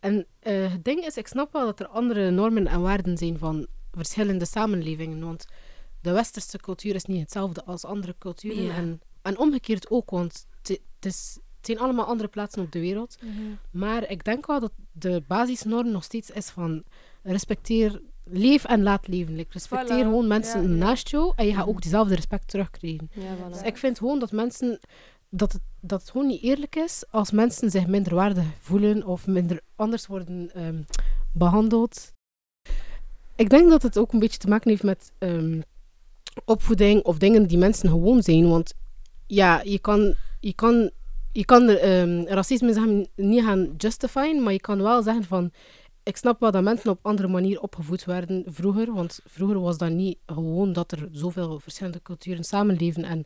En 0.00 0.26
eh, 0.38 0.72
het 0.72 0.84
ding 0.84 1.04
is, 1.04 1.16
ik 1.16 1.26
snap 1.26 1.52
wel 1.52 1.64
dat 1.64 1.80
er 1.80 1.86
andere 1.86 2.30
normen 2.30 2.66
en 2.66 2.80
waarden 2.82 3.18
zijn 3.18 3.38
van 3.38 3.66
verschillende 3.92 4.44
samenlevingen, 4.44 5.20
want 5.24 5.44
de 6.00 6.12
westerse 6.12 6.58
cultuur 6.58 6.94
is 6.94 7.04
niet 7.04 7.20
hetzelfde 7.20 7.64
als 7.64 7.84
andere 7.84 8.14
culturen. 8.18 8.74
En, 8.74 9.00
en 9.22 9.38
omgekeerd 9.38 9.90
ook, 9.90 10.10
want 10.10 10.46
het 10.62 10.68
het 10.96 11.04
is- 11.14 11.38
het 11.56 11.66
zijn 11.66 11.78
allemaal 11.78 12.06
andere 12.06 12.28
plaatsen 12.28 12.62
op 12.62 12.72
de 12.72 12.80
wereld. 12.80 13.16
Mhm. 13.22 13.32
Maar 13.70 14.10
ik 14.10 14.24
denk 14.24 14.46
wel 14.46 14.60
dat 14.60 14.72
de 14.92 15.22
basisnorm 15.26 15.90
nog 15.90 16.04
steeds 16.04 16.30
is 16.30 16.48
van 16.50 16.82
respecteer, 17.22 18.02
leef 18.30 18.64
en 18.64 18.82
laat 18.82 19.08
leven. 19.08 19.34
Like, 19.36 19.52
respecteer 19.52 19.96
Voilà. 19.98 20.08
gewoon 20.08 20.26
mensen 20.26 20.62
Ja, 20.62 20.68
naast 20.68 21.08
jou 21.08 21.32
en 21.36 21.46
je 21.46 21.54
gaat 21.54 21.66
ook 21.66 21.82
diezelfde 21.82 22.14
respect 22.14 22.48
terugkrijgen. 22.48 23.10
Voilà. 23.10 23.50
Dus 23.52 23.62
ik 23.62 23.76
vind 23.76 23.98
gewoon 23.98 24.18
dat 24.18 24.32
mensen 24.32 24.80
dat 25.28 25.52
het, 25.52 25.62
dat 25.80 26.00
het 26.00 26.10
gewoon 26.10 26.26
niet 26.26 26.42
eerlijk 26.42 26.76
is 26.76 27.04
als 27.10 27.30
mensen 27.30 27.70
zich 27.70 27.86
minderwaardig 27.86 28.44
voelen 28.60 29.06
of 29.06 29.26
minder 29.26 29.60
anders 29.76 30.06
worden 30.06 30.50
ehm, 30.54 30.82
behandeld. 31.32 32.12
Ik 33.36 33.50
denk 33.50 33.70
dat 33.70 33.82
het 33.82 33.98
ook 33.98 34.12
een 34.12 34.18
beetje 34.18 34.38
te 34.38 34.48
maken 34.48 34.70
heeft 34.70 34.82
met 34.82 35.12
ehm, 35.18 35.60
opvoeding 36.44 37.02
of 37.02 37.18
dingen 37.18 37.46
die 37.46 37.58
mensen 37.58 37.88
gewoon 37.88 38.22
zijn. 38.22 38.48
Want 38.48 38.74
ja, 39.26 39.60
je 39.64 39.78
kan, 39.78 40.14
je 40.40 40.54
kan, 40.54 40.90
je 41.32 41.44
kan 41.44 41.68
ehm, 41.68 42.22
racisme 42.24 43.06
niet 43.16 43.44
gaan 43.44 43.74
justifyen, 43.76 44.42
maar 44.42 44.52
je 44.52 44.60
kan 44.60 44.82
wel 44.82 45.02
zeggen 45.02 45.24
van 45.24 45.50
ik 46.06 46.16
snap 46.16 46.40
wel 46.40 46.50
dat 46.50 46.62
mensen 46.62 46.90
op 46.90 46.98
andere 47.02 47.28
manier 47.28 47.60
opgevoed 47.60 48.04
werden 48.04 48.44
vroeger, 48.46 48.92
want 48.92 49.20
vroeger 49.24 49.60
was 49.60 49.78
dat 49.78 49.90
niet 49.90 50.18
gewoon 50.26 50.72
dat 50.72 50.92
er 50.92 51.08
zoveel 51.12 51.60
verschillende 51.60 52.02
culturen 52.02 52.44
samenleven 52.44 53.04
en 53.04 53.24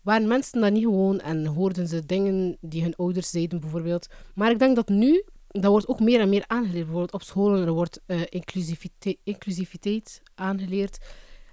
waren 0.00 0.28
mensen 0.28 0.60
dat 0.60 0.72
niet 0.72 0.84
gewoon 0.84 1.20
en 1.20 1.46
hoorden 1.46 1.88
ze 1.88 2.06
dingen 2.06 2.56
die 2.60 2.82
hun 2.82 2.96
ouders 2.96 3.30
zeiden 3.30 3.60
bijvoorbeeld. 3.60 4.08
Maar 4.34 4.50
ik 4.50 4.58
denk 4.58 4.76
dat 4.76 4.88
nu, 4.88 5.24
dat 5.48 5.70
wordt 5.70 5.88
ook 5.88 6.00
meer 6.00 6.20
en 6.20 6.28
meer 6.28 6.44
aangeleerd. 6.46 6.84
Bijvoorbeeld 6.84 7.12
op 7.12 7.22
scholen, 7.22 7.66
er 7.66 7.72
wordt 7.72 8.00
eh, 8.06 8.20
inclusiviteit, 8.28 9.18
inclusiviteit 9.24 10.22
aangeleerd. 10.34 10.98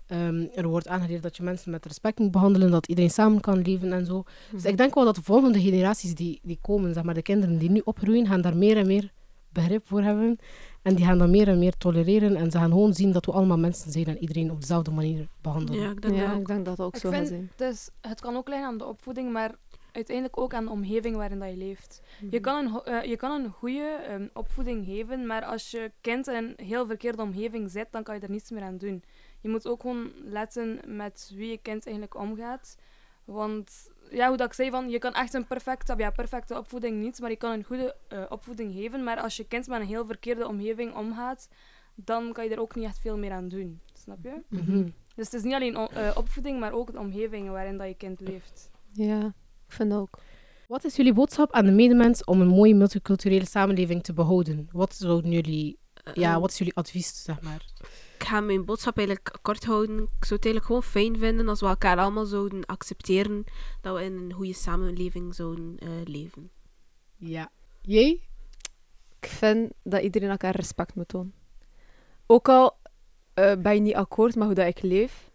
Ehm, 0.08 0.46
er 0.56 0.68
wordt 0.68 0.88
aangeleerd 0.88 1.24
dat 1.24 1.38
je 1.38 1.44
mensen 1.44 1.72
met 1.72 1.86
respect 1.86 2.20
moet 2.20 2.32
behandelen, 2.32 2.72
dat 2.72 2.88
iedereen 2.88 3.12
samen 3.12 3.42
kan 3.42 3.62
leven 3.62 3.94
en 3.94 4.06
zo. 4.06 4.24
Dus 4.52 4.66
ik 4.66 4.78
denk 4.78 4.96
wel 4.96 5.06
dat 5.06 5.16
de 5.16 5.24
volgende 5.24 5.62
generaties 5.62 6.16
die, 6.16 6.40
die 6.44 6.60
komen, 6.62 6.94
zeg 6.94 7.04
maar 7.04 7.14
de 7.14 7.22
kinderen 7.22 7.58
die 7.58 7.70
nu 7.70 7.82
opgroeien, 7.84 8.28
gaan 8.28 8.42
daar 8.42 8.58
meer 8.58 8.78
en 8.78 8.88
meer 8.88 9.16
begrip 9.62 9.88
voor 9.88 10.02
hebben. 10.02 10.38
En 10.82 10.96
die 10.96 11.06
gaan 11.06 11.18
dat 11.18 11.30
meer 11.30 11.48
en 11.48 11.60
meer 11.60 11.78
tolereren. 11.78 12.36
En 12.36 12.52
ze 12.52 12.58
gaan 12.58 12.70
gewoon 12.70 12.94
zien 12.94 13.12
dat 13.12 13.26
we 13.26 13.32
allemaal 13.32 13.58
mensen 13.58 13.92
zijn 13.92 14.06
en 14.06 14.18
iedereen 14.18 14.52
op 14.52 14.60
dezelfde 14.62 14.92
manier 14.92 15.28
behandelen. 15.42 15.82
Ja, 15.82 15.90
ik 15.92 16.02
denk 16.02 16.16
ja, 16.16 16.22
dat 16.26 16.34
ook. 16.34 16.40
ik 16.40 16.48
denk 16.48 16.66
dat 16.66 16.78
dat 16.78 16.86
ook 16.86 16.96
Ik 16.96 17.02
zo 17.02 17.10
vind- 17.10 17.28
zijn. 17.28 17.52
Dus 17.56 17.90
het 18.02 18.22
kan 18.22 18.36
ook 18.36 18.48
liggen 18.48 18.68
aan 18.68 18.78
de 18.78 18.86
opvoeding, 18.86 19.32
maar 19.32 19.56
uiteindelijk 19.92 20.40
ook 20.40 20.54
aan 20.54 20.66
de 20.66 20.72
omgeving 20.72 21.16
waarin 21.16 21.40
dat 21.40 21.50
je 21.50 21.58
leeft. 21.58 22.02
Je 22.30 22.40
kan 22.40 22.66
een, 22.66 22.82
eh, 22.84 23.10
je 23.10 23.16
kan 23.16 23.44
een 23.44 23.50
goede 23.52 23.98
ehm, 24.08 24.28
opvoeding 24.34 24.86
geven, 24.86 25.26
maar 25.26 25.46
als 25.46 25.72
je 25.72 25.92
kind 26.02 26.28
in 26.28 26.36
een 26.36 26.66
heel 26.66 26.86
verkeerde 26.88 27.22
omgeving 27.22 27.72
zit, 27.72 27.88
dan 27.92 28.04
kan 28.04 28.16
je 28.16 28.22
er 28.22 28.30
niets 28.30 28.52
meer 28.52 28.64
aan 28.64 28.78
doen. 28.78 29.04
Je 29.42 29.50
moet 29.50 29.68
ook 29.68 29.82
gewoon 29.82 30.12
letten 30.24 30.80
met 30.86 31.32
wie 31.36 31.50
je 31.50 31.58
kind 31.58 31.86
eigenlijk 31.86 32.16
omgaat. 32.20 32.78
Want 33.28 33.92
ja, 34.12 34.28
hoe 34.28 34.38
dat 34.38 34.48
ik 34.48 34.54
zei, 34.54 34.70
van, 34.70 34.90
je 34.90 35.00
kan 35.00 35.14
echt 35.14 35.34
een 35.34 35.48
perfecte, 35.48 35.94
ja, 35.98 36.10
perfecte 36.10 36.58
opvoeding 36.58 37.02
niet, 37.02 37.20
maar 37.20 37.30
je 37.30 37.36
kan 37.36 37.52
een 37.52 37.64
goede 37.64 37.96
eh, 38.08 38.24
opvoeding 38.30 38.74
geven. 38.74 39.04
Maar 39.04 39.20
als 39.20 39.38
je 39.38 39.48
kind 39.48 39.68
met 39.68 39.80
een 39.80 39.88
heel 39.88 40.06
verkeerde 40.06 40.48
omgeving 40.48 40.96
omgaat, 40.96 41.50
dan 41.96 42.34
kan 42.34 42.44
je 42.44 42.50
er 42.50 42.60
ook 42.60 42.76
niet 42.76 42.86
echt 42.86 43.00
veel 43.00 43.18
meer 43.18 43.32
aan 43.32 43.48
doen. 43.48 43.82
Snap 43.94 44.18
je? 44.24 44.42
Mhm. 44.50 44.90
Dus 45.16 45.26
het 45.26 45.34
is 45.34 45.44
niet 45.44 45.54
alleen 45.54 45.76
eh, 45.76 46.12
opvoeding, 46.16 46.60
maar 46.60 46.72
ook 46.72 46.92
de 46.92 47.00
omgeving 47.00 47.50
waarin 47.50 47.78
dat 47.78 47.88
je 47.88 47.94
kind 47.94 48.20
leeft. 48.20 48.72
Ja, 48.92 49.26
ik 49.68 49.74
vind 49.74 49.94
ook. 49.94 50.20
Wat 50.68 50.84
is 50.84 50.96
jullie 50.96 51.14
boodschap 51.14 51.52
aan 51.52 51.66
de 51.66 51.72
medemens 51.72 52.24
om 52.24 52.42
een 52.42 52.48
mooie 52.48 52.76
multiculturele 52.76 53.46
samenleving 53.46 54.04
te 54.04 54.14
behouden? 54.14 54.70
Wat 54.72 54.96
zouden 54.96 55.32
jullie, 55.32 55.80
ja, 56.14 56.32
Ehm, 56.32 56.40
wat 56.40 56.52
is 56.52 56.58
jullie 56.58 56.76
advies, 56.76 57.24
zeg 57.24 57.42
maar? 57.42 57.66
Ga 58.28 58.40
mijn 58.40 58.66
boodschap 58.66 58.98
eigenlijk 58.98 59.38
kort 59.42 59.66
houden. 59.66 59.96
Ik 59.98 60.26
zou 60.26 60.36
het 60.36 60.46
eigenlijk 60.46 60.66
gewoon 60.66 60.84
fijn 60.84 61.18
vinden 61.18 61.50
als 61.50 61.60
we 61.60 61.66
elkaar 61.66 61.98
allemaal 61.98 62.26
zouden 62.26 62.66
accepteren 62.66 63.44
dat 63.82 63.96
we 63.98 64.04
in 64.04 64.18
een 64.18 64.34
goede 64.34 64.54
samenleving 64.54 65.36
zouden 65.36 65.78
eh, 65.80 65.90
leven. 66.04 66.52
Ja. 67.16 67.52
Jij? 67.82 68.22
Ik 69.20 69.28
vind 69.28 69.72
dat 69.84 70.02
iedereen 70.02 70.30
elkaar 70.30 70.56
respect 70.56 70.96
moet 70.96 71.08
tonen. 71.08 71.34
Ook 72.26 72.50
al 72.50 72.78
eh, 73.34 73.56
ben 73.56 73.74
je 73.74 73.80
niet 73.80 73.96
akkoord 73.96 74.36
met 74.36 74.46
hoe 74.46 74.56
dat 74.56 74.68
ik 74.68 74.82
leef, 74.82 75.32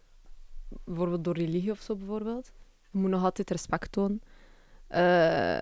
bijvoorbeeld 0.84 1.24
door 1.24 1.36
religie 1.36 1.70
of 1.70 1.80
zo 1.80 1.96
bijvoorbeeld, 1.96 2.52
je 2.90 2.98
moet 2.98 3.10
nog 3.10 3.22
altijd 3.22 3.50
respect 3.50 3.92
tonen. 3.92 4.22
Eh, 4.86 5.60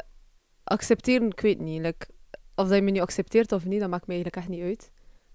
accepteren, 0.64 1.28
ik 1.28 1.40
weet 1.40 1.60
niet. 1.60 1.86
of 2.54 2.66
dat 2.68 2.76
je 2.76 2.82
me 2.82 2.90
nu 2.90 3.00
accepteert 3.00 3.52
of 3.52 3.64
niet, 3.64 3.80
dat 3.80 3.90
maakt 3.90 4.06
me 4.06 4.12
eigenlijk 4.14 4.42
echt 4.42 4.56
niet 4.56 4.62
uit. 4.62 4.90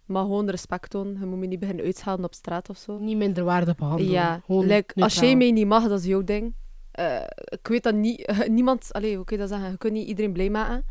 Maar 0.06 0.22
gewoon 0.24 0.50
respect 0.50 0.90
tonen. 0.90 1.20
Je 1.20 1.26
moet 1.26 1.40
me 1.40 1.46
niet 1.46 1.60
beginnen 1.60 1.86
uitschalen 1.86 2.24
op 2.26 2.34
straat 2.34 2.70
of 2.70 2.78
zo. 2.78 2.98
Niet 2.98 3.18
minder 3.18 3.44
waardig 3.44 3.76
behandelen. 3.76 4.12
Ja, 4.12 4.42
like, 4.48 5.02
als 5.02 5.20
jij 5.20 5.36
mij 5.36 5.52
niet 5.52 5.68
mag, 5.68 5.88
dat 5.88 6.00
is 6.00 6.06
jouw 6.06 6.24
ding. 6.24 6.54
Eh, 6.92 7.22
ik 7.46 7.68
weet 7.68 7.84
dat 7.84 7.96
niet, 7.96 8.34
niemand, 8.48 8.94
allee, 8.94 9.16
hoe 9.16 9.26
kun 9.26 9.36
je 9.36 9.42
dat 9.42 9.52
zeggen? 9.52 9.72
Je 9.72 9.78
kunt 9.78 9.94
niet 9.94 10.08
iedereen 10.08 10.34
blij 10.34 10.50
maken. 10.50 10.86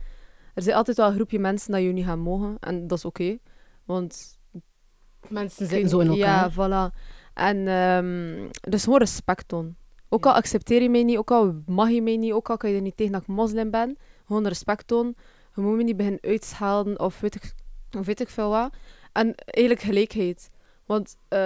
Er 0.54 0.62
zijn 0.62 0.76
altijd 0.76 0.96
wel 0.96 1.06
een 1.06 1.14
groepje 1.14 1.38
mensen 1.38 1.72
dat 1.72 1.82
je 1.82 1.88
niet 1.88 2.04
gaan 2.04 2.18
mogen. 2.18 2.56
En 2.60 2.86
dat 2.86 2.98
is 2.98 3.04
oké. 3.04 3.38
want 3.84 4.38
Mensen 5.28 5.66
zitten 5.66 5.88
zo 5.88 5.98
in 5.98 6.08
elkaar. 6.08 6.50
ja, 6.54 6.90
voilà. 6.90 6.94
En 7.34 7.68
ehm, 7.68 8.48
dus 8.70 8.84
gewoon 8.84 8.98
respect 8.98 9.48
tonen. 9.48 9.76
Ook 10.08 10.26
al 10.26 10.32
accepteer 10.32 10.82
je 10.82 10.90
mij 10.90 11.02
niet, 11.02 11.18
ook 11.18 11.30
al 11.30 11.62
mag 11.66 11.90
je 11.90 12.02
mij 12.02 12.16
niet, 12.16 12.32
ook 12.32 12.50
al 12.50 12.56
kan 12.56 12.70
je 12.70 12.76
er 12.76 12.82
niet 12.82 12.96
tegen 12.96 13.12
dat 13.12 13.22
ik 13.22 13.26
moslim 13.26 13.70
ben, 13.70 13.96
gewoon 14.26 14.46
respect 14.46 14.86
tonen. 14.86 15.16
Je 15.54 15.60
moet 15.60 15.76
me 15.76 15.82
niet 15.82 15.96
beginnen 15.96 16.20
uitschelden 16.22 17.00
of 17.00 17.20
weet 17.20 17.34
ik, 17.34 17.54
of 17.98 18.06
weet 18.06 18.20
ik 18.20 18.28
veel 18.28 18.50
wat. 18.50 18.74
En 19.14 19.34
eigenlijk 19.34 19.86
gelijkheid. 19.86 20.50
Want 20.86 21.16
eh, 21.28 21.38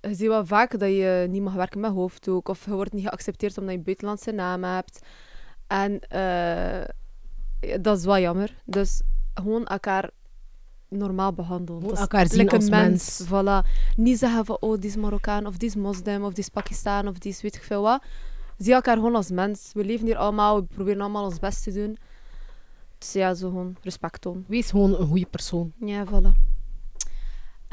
je 0.00 0.14
ziet 0.14 0.28
wel 0.28 0.46
vaak 0.46 0.78
dat 0.78 0.88
je 0.88 1.26
niet 1.30 1.42
mag 1.42 1.54
werken 1.54 1.80
met 1.80 1.90
hoofddoek, 1.90 2.48
of 2.48 2.64
je 2.64 2.74
wordt 2.74 2.92
niet 2.92 3.04
geaccepteerd 3.04 3.58
omdat 3.58 3.72
je 3.72 3.78
een 3.78 3.84
buitenlandse 3.84 4.32
naam 4.32 4.64
hebt. 4.64 5.06
En 5.66 6.00
eh, 6.00 6.84
dat 7.80 7.98
is 7.98 8.04
wel 8.04 8.18
jammer. 8.18 8.54
Dus 8.64 9.02
gewoon 9.34 9.66
elkaar 9.66 10.10
normaal 10.88 11.32
behandelen. 11.32 11.80
Gewoon 11.80 11.96
elkaar 11.96 12.28
zien 12.28 12.48
als 12.48 12.64
een 12.64 12.70
mens. 12.70 13.24
Voilà. 13.26 13.68
Niet 13.96 14.18
zeggen 14.18 14.44
van, 14.44 14.56
oh, 14.60 14.80
die 14.80 14.90
is 14.90 14.96
Marokkaan, 14.96 15.46
of 15.46 15.56
die 15.56 15.68
is 15.68 15.74
moslim, 15.74 16.24
of 16.24 16.32
die 16.32 16.44
is 16.44 16.48
Pakistan, 16.48 17.08
of 17.08 17.18
die 17.18 17.32
is 17.32 17.42
weet 17.42 17.56
ik 17.56 17.62
veel 17.62 17.82
wat. 17.82 18.02
Zie 18.56 18.74
elkaar 18.74 18.96
gewoon 18.96 19.14
als 19.14 19.30
mens. 19.30 19.70
We 19.72 19.84
leven 19.84 20.06
hier 20.06 20.16
allemaal, 20.16 20.60
we 20.60 20.66
proberen 20.74 21.00
allemaal 21.00 21.24
ons 21.24 21.38
best 21.38 21.62
te 21.62 21.72
doen. 21.72 21.98
Dus 22.98 23.12
ja, 23.12 23.34
zo 23.34 23.48
gewoon 23.48 23.76
respect 23.82 24.20
tonen. 24.20 24.44
Wees 24.48 24.70
gewoon 24.70 25.00
een 25.00 25.06
goede 25.06 25.26
persoon. 25.26 25.72
Ja, 25.80 26.04
voilà. 26.06 26.53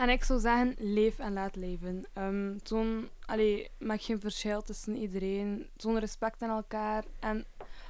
En 0.01 0.09
ik 0.09 0.23
zou 0.23 0.39
zeggen, 0.39 0.75
leef 0.77 1.19
en 1.19 1.33
laat 1.33 1.55
leven. 1.55 2.03
Ehm 2.13 2.57
toon, 2.63 3.09
allee, 3.25 3.69
maak 3.79 4.01
geen 4.01 4.19
verschil 4.19 4.61
tussen 4.61 4.95
iedereen. 4.95 5.69
Toon 5.75 5.97
respect 5.97 6.41
aan 6.41 6.49
elkaar. 6.49 7.03
En 7.19 7.45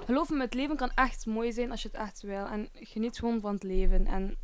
geloof 0.06 0.30
me, 0.30 0.40
het 0.42 0.54
leven 0.54 0.76
kan 0.76 0.92
echt 0.96 1.26
mooi 1.26 1.52
zijn 1.52 1.72
als 1.72 1.82
je 1.82 1.88
het 1.92 1.98
echt 1.98 2.22
wil. 2.22 2.46
En 2.46 2.70
geniet 2.74 3.20
gewoon 3.20 3.42
van 3.42 3.54
het 3.54 3.64
leven. 3.64 4.06
En 4.06 4.38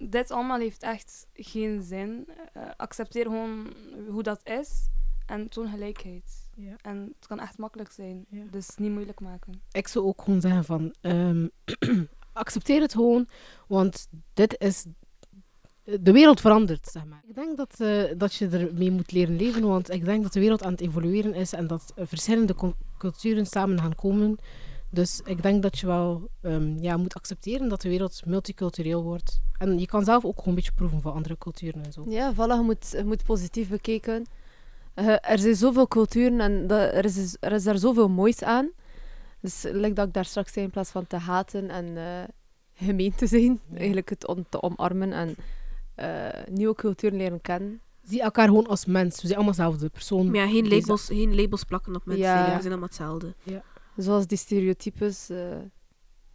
dit 0.00 0.30
allemaal 0.30 0.58
heeft 0.58 0.82
echt 0.82 1.26
geen 1.34 1.82
zin. 1.82 2.28
Eh, 2.52 2.62
accepteer 2.76 3.24
gewoon 3.24 3.72
hoe 4.08 4.22
dat 4.22 4.40
is. 4.44 4.88
En 5.26 5.48
toon 5.48 5.68
gelijkheid. 5.68 6.50
Ja. 6.54 6.76
En 6.82 7.12
het 7.18 7.26
kan 7.26 7.40
echt 7.40 7.58
makkelijk 7.58 7.90
zijn. 7.90 8.26
Ja. 8.28 8.44
Dus 8.50 8.76
niet 8.76 8.92
moeilijk 8.92 9.20
maken. 9.20 9.62
Ik 9.72 9.88
zou 9.88 10.04
ook 10.04 10.22
gewoon 10.22 10.40
zeggen 10.40 10.64
van... 10.64 10.94
ehm, 11.00 11.48
accepteer 12.32 12.80
het 12.80 12.92
gewoon, 12.92 13.28
want 13.66 14.08
dit 14.34 14.60
is... 14.60 14.86
De 16.00 16.12
wereld 16.12 16.40
verandert, 16.40 16.86
zeg 16.86 17.04
maar. 17.04 17.22
Ik 17.28 17.34
denk 17.34 17.56
dat, 17.56 17.74
eh, 17.80 18.02
dat 18.16 18.34
je 18.34 18.48
ermee 18.48 18.90
moet 18.90 19.12
leren 19.12 19.36
leven, 19.36 19.62
want 19.62 19.90
ik 19.90 20.04
denk 20.04 20.22
dat 20.22 20.32
de 20.32 20.40
wereld 20.40 20.62
aan 20.62 20.72
het 20.72 20.80
evolueren 20.80 21.34
is 21.34 21.52
en 21.52 21.66
dat 21.66 21.92
verschillende 21.96 22.54
culturen 22.98 23.46
samen 23.46 23.78
gaan 23.80 23.94
komen. 23.94 24.38
Dus 24.90 25.20
ik 25.24 25.42
denk 25.42 25.62
dat 25.62 25.78
je 25.78 25.86
wel 25.86 26.28
ehm, 26.42 26.76
ja, 26.82 26.96
moet 26.96 27.14
accepteren 27.14 27.68
dat 27.68 27.80
de 27.80 27.88
wereld 27.88 28.22
multicultureel 28.26 29.02
wordt. 29.02 29.40
En 29.58 29.78
je 29.78 29.86
kan 29.86 30.04
zelf 30.04 30.24
ook 30.24 30.34
gewoon 30.38 30.48
een 30.48 30.54
beetje 30.54 30.72
proeven 30.72 31.00
van 31.00 31.12
andere 31.12 31.38
culturen 31.38 31.84
en 31.84 31.92
zo. 31.92 32.04
Ja, 32.08 32.32
voilà, 32.34 32.36
je 32.36 32.62
moet, 32.62 32.90
je 32.90 33.04
moet 33.04 33.24
positief 33.24 33.68
bekijken. 33.68 34.24
Eh, 34.94 35.06
er 35.30 35.38
zijn 35.38 35.54
zoveel 35.56 35.88
culturen 35.88 36.40
en 36.40 36.66
dat, 36.66 36.78
er, 36.78 37.04
is, 37.04 37.36
er 37.40 37.52
is 37.52 37.64
daar 37.64 37.78
zoveel 37.78 38.08
moois 38.08 38.42
aan. 38.42 38.70
Dus 39.40 39.62
like 39.62 39.92
dat 39.92 40.06
ik 40.06 40.12
daar 40.14 40.24
straks 40.24 40.52
zei, 40.52 40.64
in 40.64 40.70
plaats 40.70 40.90
van 40.90 41.06
te 41.06 41.16
haten 41.16 41.70
en 41.70 41.96
eh, 41.96 42.28
gemeen 42.72 43.14
te 43.14 43.26
zijn, 43.26 43.60
Ja. 43.70 43.76
eigenlijk 43.78 44.08
het 44.08 44.26
om, 44.26 44.46
te 44.48 44.62
omarmen 44.62 45.12
en 45.12 45.34
eh, 46.00 46.42
nieuwe 46.50 46.74
culturen 46.74 47.16
leren 47.18 47.40
kennen. 47.40 47.80
Zie 48.02 48.22
elkaar 48.22 48.46
gewoon 48.46 48.66
als 48.66 48.84
mens. 48.84 49.14
We 49.20 49.26
zijn 49.26 49.34
allemaal 49.38 49.54
dezelfde 49.56 49.88
persoon. 49.88 50.26
Maar 50.26 50.34
ja, 50.34 50.46
geen 50.48 50.64
Deze- 50.64 50.74
labels, 50.80 51.06
geen 51.06 51.34
labels 51.34 51.64
plakken 51.64 51.94
op 51.94 52.04
mensen. 52.04 52.24
Ja. 52.26 52.38
Ja. 52.38 52.44
We 52.54 52.60
zijn 52.60 52.72
allemaal 52.72 52.88
hetzelfde. 52.88 53.34
Zoals 53.96 54.26
die 54.26 54.38
stereotypes. 54.38 55.28
eh, 55.30 55.36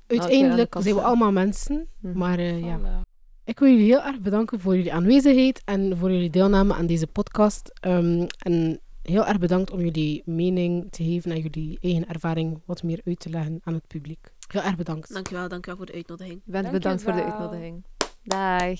Uiteindelijk 0.08 0.76
zijn 0.80 0.96
we 0.96 1.02
allemaal 1.02 1.32
mensen, 1.32 1.88
Mhm. 2.00 2.18
maar 2.18 2.38
eh, 2.40 2.60
ja. 2.66 3.04
Ik 3.44 3.60
wil 3.60 3.70
jullie 3.70 3.86
heel 3.86 4.02
erg 4.02 4.20
bedanken 4.22 4.60
voor 4.60 4.76
jullie 4.76 4.94
aanwezigheid 4.94 5.62
en 5.66 5.98
voor 5.98 6.12
jullie 6.12 6.30
deelname 6.30 6.74
aan 6.74 6.86
deze 6.86 7.08
podcast. 7.08 7.72
Ehm, 7.80 8.26
en 8.38 8.80
heel 9.02 9.26
erg 9.26 9.40
bedankt 9.40 9.72
om 9.72 9.80
jullie 9.80 10.22
mening 10.26 10.88
te 10.92 11.04
geven 11.04 11.32
en 11.32 11.40
jullie 11.42 11.78
eigen 11.82 12.08
ervaring 12.08 12.62
wat 12.66 12.84
meer 12.84 13.02
uit 13.06 13.20
te 13.20 13.30
leggen 13.30 13.60
aan 13.64 13.74
het 13.74 13.88
publiek. 13.88 14.34
Heel 14.48 14.62
erg 14.62 14.76
bedankt. 14.76 15.14
Dankjewel, 15.14 15.48
dankjewel 15.48 15.78
voor 15.78 15.86
de 15.86 15.94
uitnodiging. 15.94 16.42
bent 16.46 16.72
bedankt 16.72 17.04
voor 17.04 17.14
de 17.14 17.24
uitnodiging. 17.24 17.84
Dag. 18.24 18.80